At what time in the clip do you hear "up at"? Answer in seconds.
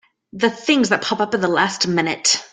1.19-1.41